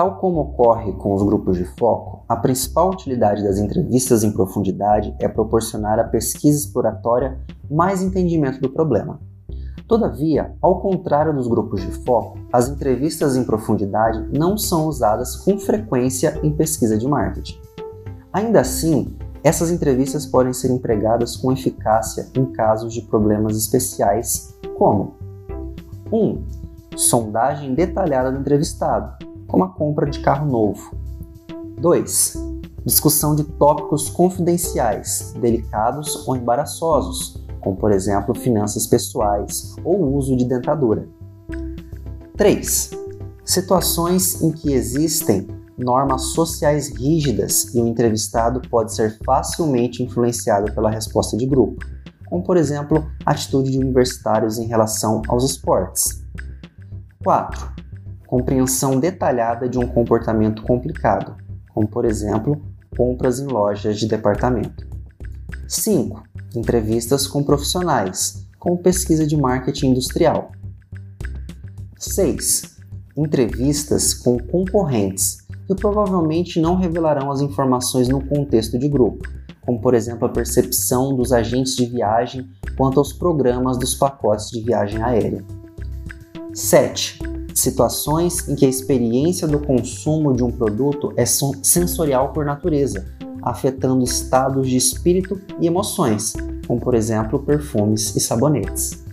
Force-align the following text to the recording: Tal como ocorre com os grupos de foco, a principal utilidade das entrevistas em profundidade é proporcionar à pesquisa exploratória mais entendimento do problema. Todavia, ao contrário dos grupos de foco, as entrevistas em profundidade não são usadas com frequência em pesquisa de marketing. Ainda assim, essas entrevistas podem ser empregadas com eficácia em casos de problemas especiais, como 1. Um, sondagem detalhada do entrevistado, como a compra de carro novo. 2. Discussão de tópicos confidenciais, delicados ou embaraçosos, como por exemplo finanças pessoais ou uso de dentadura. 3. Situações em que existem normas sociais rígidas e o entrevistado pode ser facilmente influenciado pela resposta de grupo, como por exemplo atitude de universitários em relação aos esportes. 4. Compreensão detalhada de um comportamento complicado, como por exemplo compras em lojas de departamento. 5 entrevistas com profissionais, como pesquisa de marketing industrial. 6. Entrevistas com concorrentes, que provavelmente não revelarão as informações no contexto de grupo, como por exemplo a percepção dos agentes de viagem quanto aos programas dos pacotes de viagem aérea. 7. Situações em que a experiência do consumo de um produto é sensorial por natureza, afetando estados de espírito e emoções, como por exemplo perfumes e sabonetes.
Tal 0.00 0.16
como 0.16 0.40
ocorre 0.40 0.94
com 0.94 1.12
os 1.12 1.22
grupos 1.22 1.58
de 1.58 1.64
foco, 1.78 2.24
a 2.26 2.34
principal 2.34 2.88
utilidade 2.88 3.44
das 3.44 3.58
entrevistas 3.58 4.24
em 4.24 4.32
profundidade 4.32 5.14
é 5.18 5.28
proporcionar 5.28 5.98
à 5.98 6.04
pesquisa 6.04 6.58
exploratória 6.58 7.38
mais 7.70 8.00
entendimento 8.00 8.62
do 8.62 8.70
problema. 8.70 9.20
Todavia, 9.86 10.54
ao 10.62 10.80
contrário 10.80 11.34
dos 11.34 11.46
grupos 11.46 11.82
de 11.82 11.92
foco, 12.02 12.38
as 12.50 12.70
entrevistas 12.70 13.36
em 13.36 13.44
profundidade 13.44 14.26
não 14.32 14.56
são 14.56 14.86
usadas 14.86 15.36
com 15.36 15.58
frequência 15.58 16.40
em 16.42 16.50
pesquisa 16.50 16.96
de 16.96 17.06
marketing. 17.06 17.60
Ainda 18.32 18.62
assim, 18.62 19.14
essas 19.44 19.70
entrevistas 19.70 20.24
podem 20.24 20.54
ser 20.54 20.70
empregadas 20.72 21.36
com 21.36 21.52
eficácia 21.52 22.26
em 22.34 22.46
casos 22.46 22.94
de 22.94 23.02
problemas 23.02 23.54
especiais, 23.54 24.58
como 24.78 25.12
1. 26.10 26.16
Um, 26.16 26.42
sondagem 26.96 27.74
detalhada 27.74 28.32
do 28.32 28.38
entrevistado, 28.38 29.28
como 29.50 29.64
a 29.64 29.68
compra 29.68 30.08
de 30.08 30.20
carro 30.20 30.50
novo. 30.50 30.94
2. 31.80 32.36
Discussão 32.84 33.34
de 33.34 33.44
tópicos 33.44 34.08
confidenciais, 34.08 35.34
delicados 35.40 36.26
ou 36.26 36.36
embaraçosos, 36.36 37.42
como 37.60 37.76
por 37.76 37.92
exemplo 37.92 38.34
finanças 38.34 38.86
pessoais 38.86 39.74
ou 39.84 40.14
uso 40.14 40.36
de 40.36 40.44
dentadura. 40.44 41.08
3. 42.36 42.90
Situações 43.44 44.40
em 44.40 44.52
que 44.52 44.72
existem 44.72 45.48
normas 45.76 46.32
sociais 46.32 46.88
rígidas 46.88 47.74
e 47.74 47.80
o 47.80 47.86
entrevistado 47.86 48.60
pode 48.68 48.94
ser 48.94 49.18
facilmente 49.24 50.02
influenciado 50.02 50.72
pela 50.72 50.90
resposta 50.90 51.36
de 51.36 51.46
grupo, 51.46 51.84
como 52.28 52.42
por 52.42 52.56
exemplo 52.56 53.10
atitude 53.26 53.70
de 53.70 53.78
universitários 53.78 54.58
em 54.58 54.66
relação 54.66 55.22
aos 55.28 55.44
esportes. 55.44 56.22
4. 57.24 57.89
Compreensão 58.30 59.00
detalhada 59.00 59.68
de 59.68 59.76
um 59.76 59.88
comportamento 59.88 60.62
complicado, 60.62 61.34
como 61.74 61.88
por 61.88 62.04
exemplo 62.04 62.62
compras 62.96 63.40
em 63.40 63.46
lojas 63.48 63.98
de 63.98 64.06
departamento. 64.06 64.86
5 65.66 66.22
entrevistas 66.54 67.26
com 67.26 67.42
profissionais, 67.42 68.46
como 68.56 68.78
pesquisa 68.78 69.26
de 69.26 69.36
marketing 69.36 69.88
industrial. 69.88 70.52
6. 71.98 72.76
Entrevistas 73.16 74.14
com 74.14 74.38
concorrentes, 74.38 75.38
que 75.66 75.74
provavelmente 75.74 76.60
não 76.60 76.76
revelarão 76.76 77.32
as 77.32 77.40
informações 77.40 78.08
no 78.08 78.24
contexto 78.24 78.78
de 78.78 78.88
grupo, 78.88 79.28
como 79.60 79.80
por 79.80 79.92
exemplo 79.92 80.26
a 80.26 80.30
percepção 80.30 81.16
dos 81.16 81.32
agentes 81.32 81.74
de 81.74 81.84
viagem 81.84 82.48
quanto 82.76 83.00
aos 83.00 83.12
programas 83.12 83.76
dos 83.76 83.96
pacotes 83.96 84.52
de 84.52 84.60
viagem 84.60 85.02
aérea. 85.02 85.44
7. 86.54 87.29
Situações 87.54 88.48
em 88.48 88.54
que 88.54 88.64
a 88.64 88.68
experiência 88.68 89.46
do 89.46 89.58
consumo 89.58 90.32
de 90.32 90.42
um 90.42 90.50
produto 90.50 91.12
é 91.16 91.24
sensorial 91.26 92.32
por 92.32 92.44
natureza, 92.44 93.06
afetando 93.42 94.04
estados 94.04 94.68
de 94.68 94.76
espírito 94.76 95.40
e 95.60 95.66
emoções, 95.66 96.34
como 96.66 96.80
por 96.80 96.94
exemplo 96.94 97.38
perfumes 97.38 98.14
e 98.14 98.20
sabonetes. 98.20 99.09